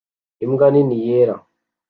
Imbwa 0.45 0.65
nini 0.73 0.97
yera 1.07 1.35